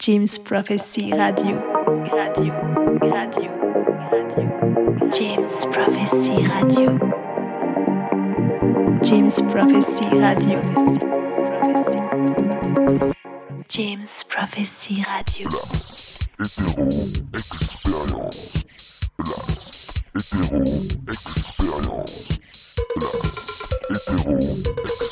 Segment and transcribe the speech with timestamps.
[0.00, 1.60] James Prophecy Radio.
[2.10, 2.54] Radio,
[3.02, 3.50] radio,
[4.08, 5.08] radio.
[5.12, 6.98] James Prophecy Radio.
[9.02, 10.62] James Prophecy Radio.
[13.68, 15.48] James Prophecy Radio.
[16.40, 16.88] Hétéro
[17.34, 18.64] expérience.
[19.18, 20.02] Place.
[20.16, 20.62] Hétéro
[21.10, 22.40] expérience.
[22.94, 23.34] Place.
[23.90, 25.09] Hétéro expérience.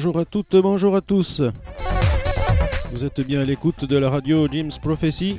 [0.00, 1.42] Bonjour à toutes, bonjour à tous.
[2.90, 5.36] Vous êtes bien à l'écoute de la radio Jim's Prophecy.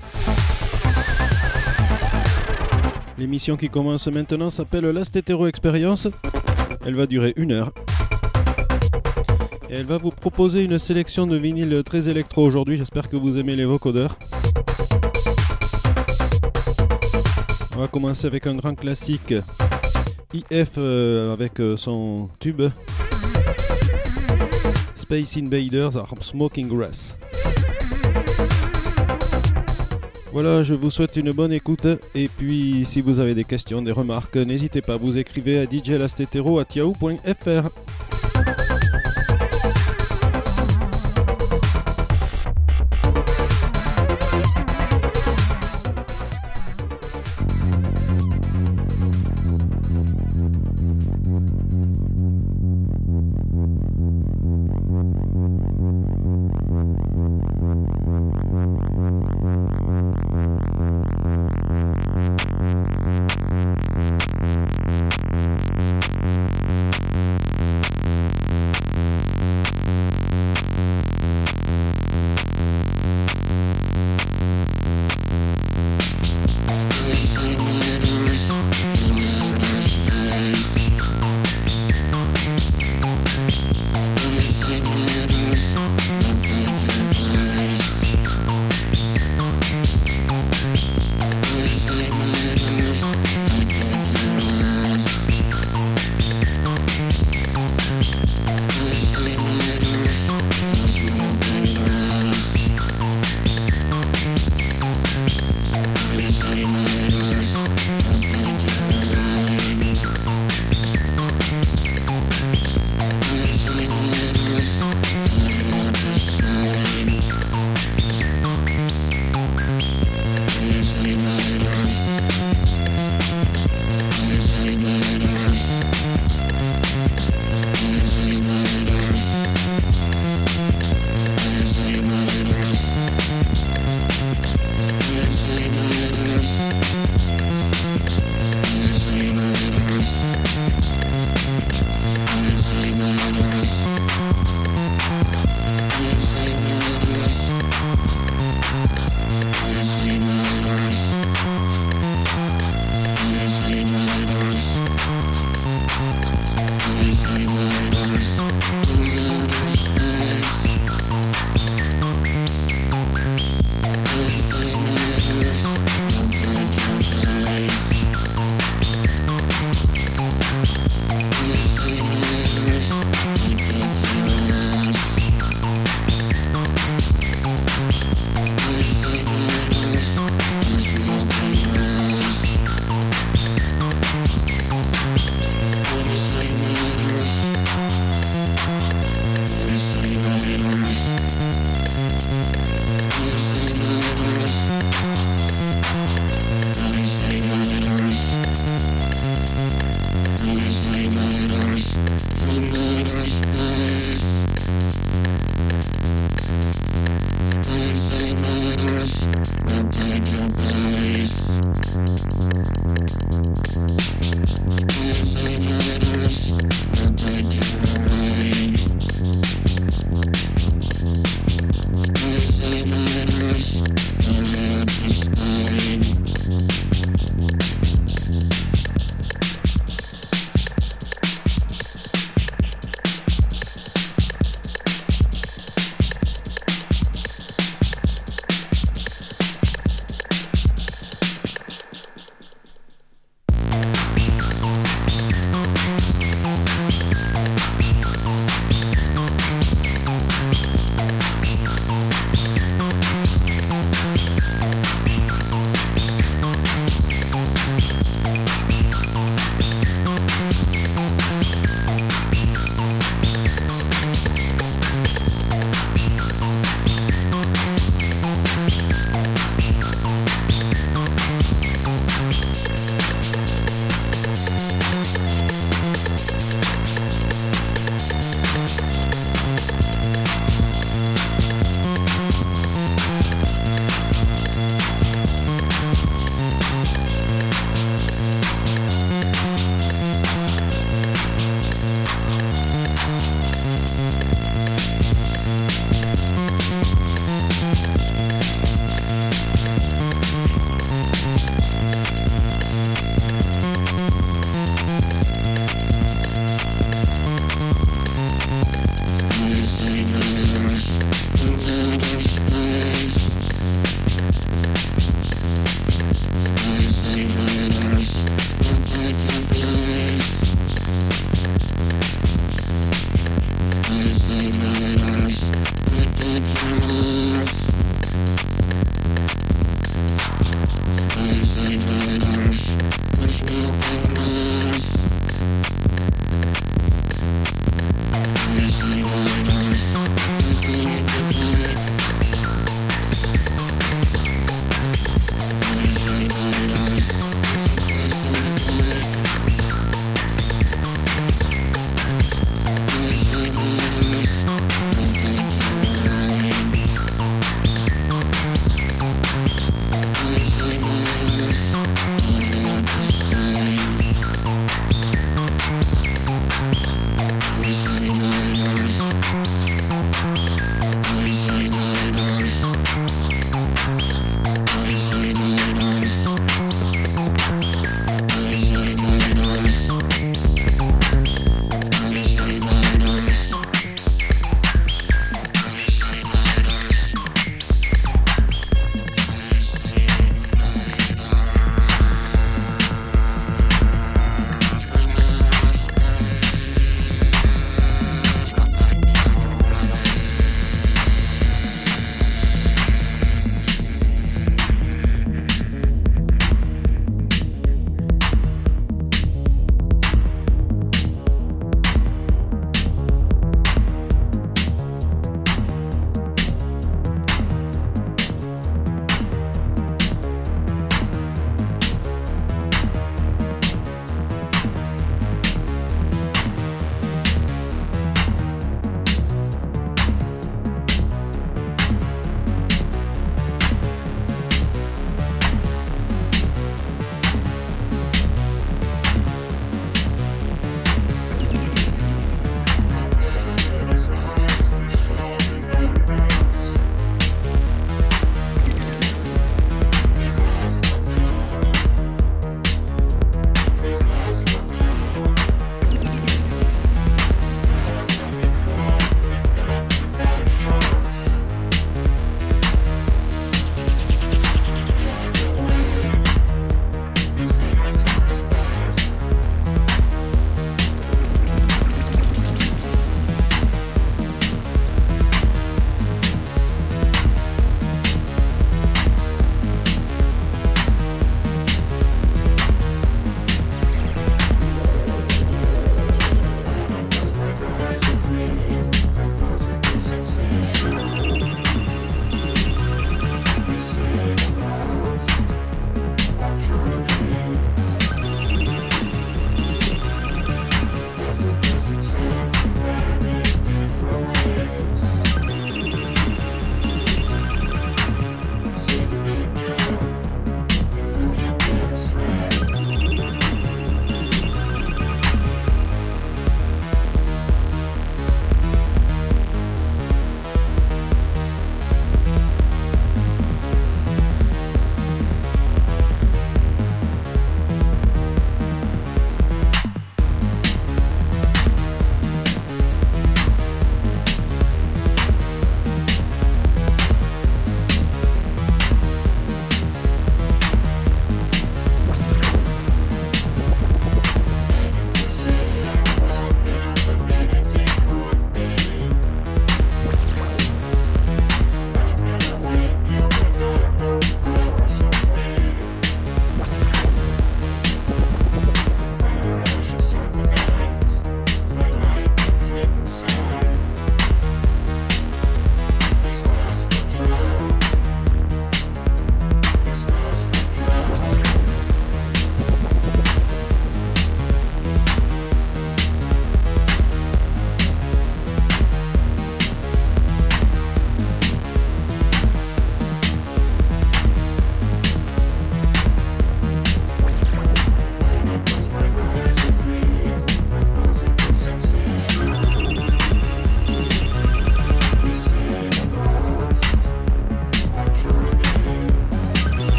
[3.17, 6.09] L'émission qui commence maintenant s'appelle Last Hetero Experience.
[6.85, 7.71] Elle va durer une heure.
[9.71, 12.77] Elle va vous proposer une sélection de vinyles très électro aujourd'hui.
[12.77, 14.15] J'espère que vous aimez les vocodeurs.
[17.75, 19.33] On va commencer avec un grand classique.
[20.35, 22.61] IF euh, avec euh, son tube
[25.11, 27.17] Space Invaders are Smoking Grass.
[30.31, 33.91] Voilà, je vous souhaite une bonne écoute et puis si vous avez des questions, des
[33.91, 38.10] remarques, n'hésitez pas, vous écrivez à djlastetero@yahoo.fr.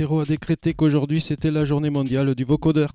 [0.00, 2.90] A décrété qu'aujourd'hui c'était la journée mondiale du vocodeur.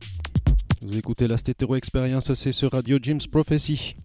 [0.84, 3.98] Vous écoutez l'Astétéro Expérience, c'est sur Radio Jim's Prophecy.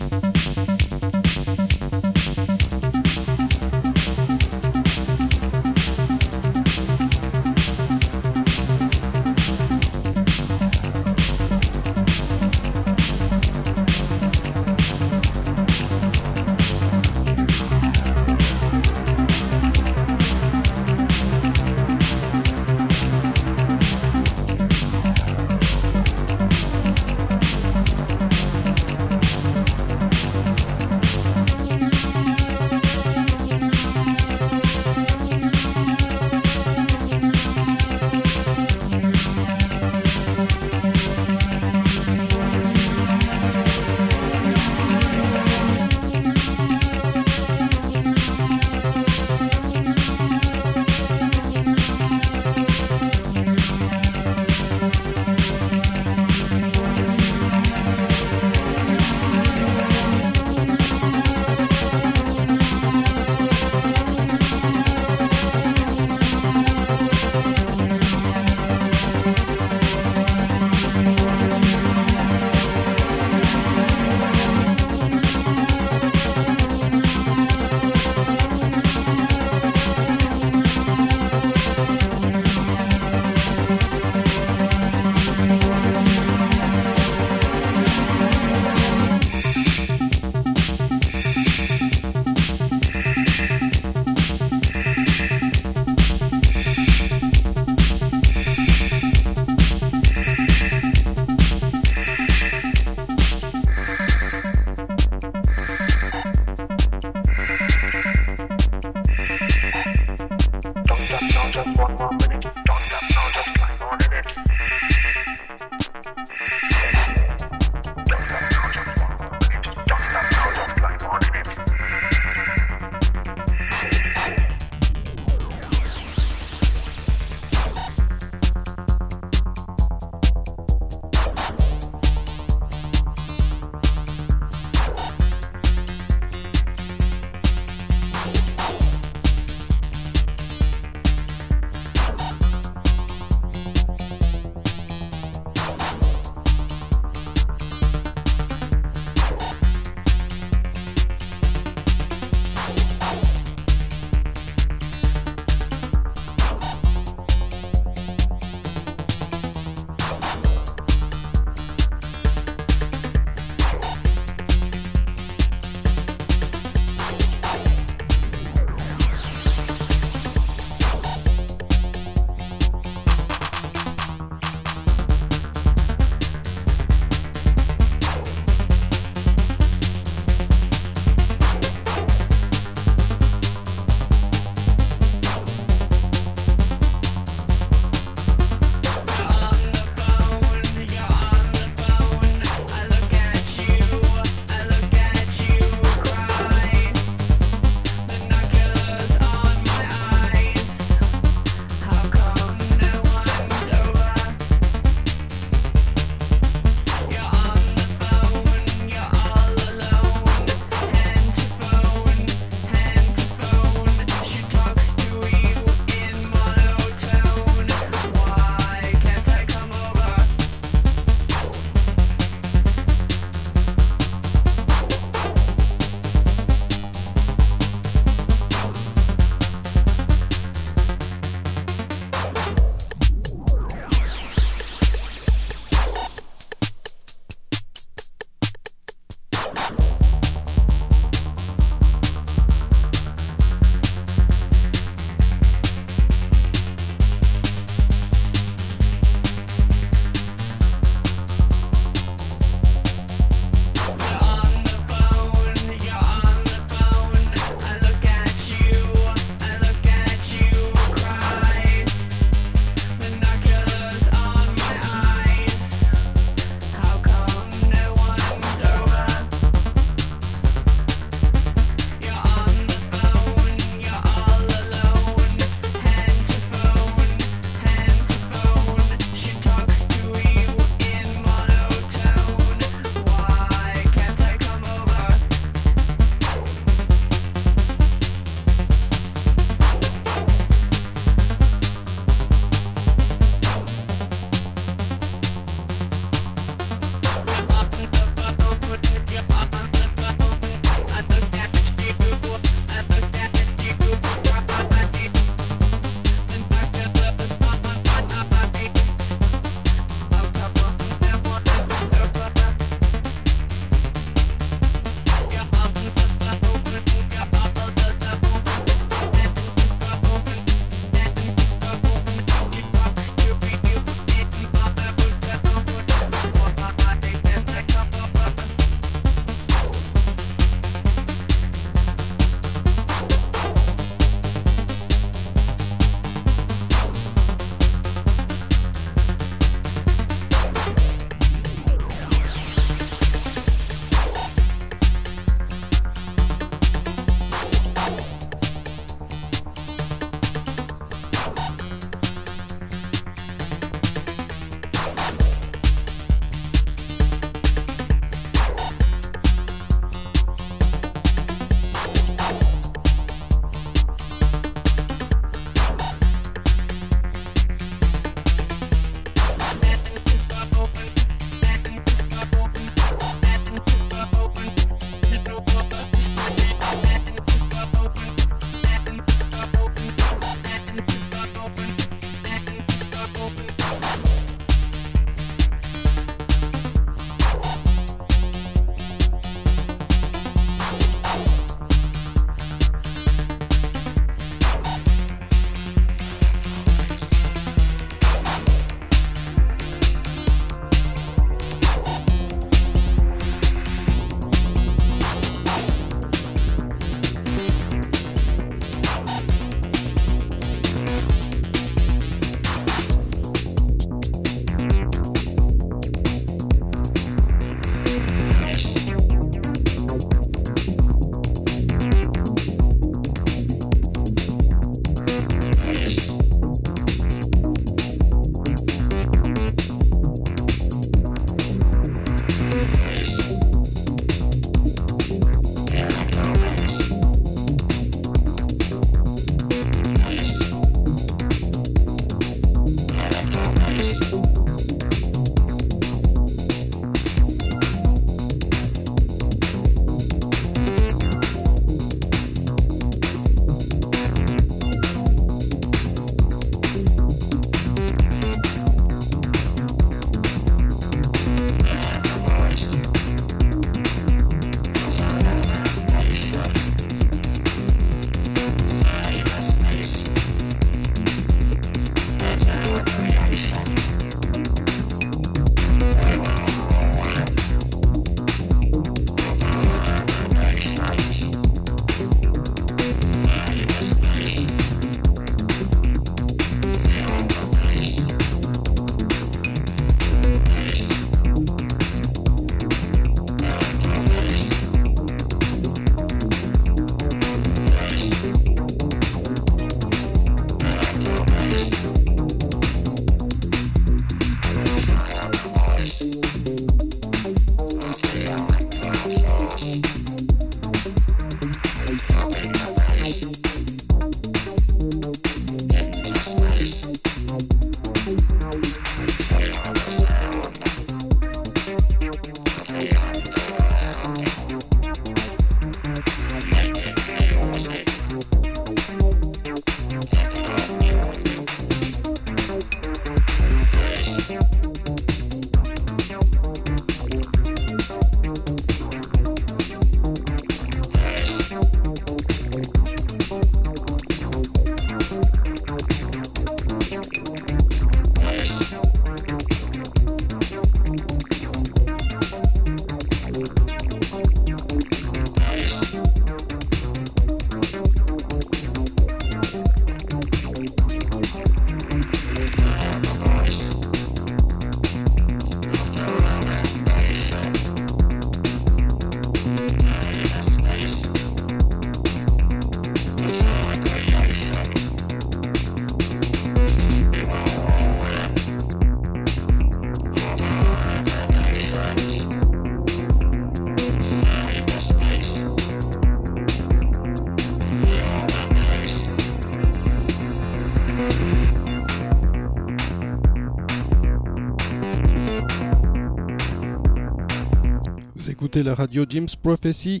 [598.62, 600.00] La radio Jim's Prophecy.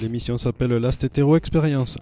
[0.00, 1.96] L'émission s'appelle Last Hetero Experience.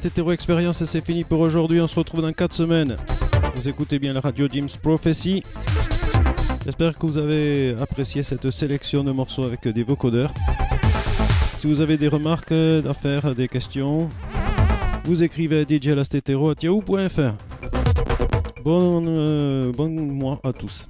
[0.00, 1.78] Stétéro Expérience, c'est fini pour aujourd'hui.
[1.78, 2.96] On se retrouve dans 4 semaines.
[3.54, 5.42] Vous écoutez bien la radio Jim's Prophecy.
[6.64, 10.32] J'espère que vous avez apprécié cette sélection de morceaux avec des vocodeurs.
[11.58, 14.08] Si vous avez des remarques à faire, des questions,
[15.04, 17.34] vous écrivez à djlastetero.yahoo.fr.
[18.64, 20.88] Bon, euh, bon mois à tous.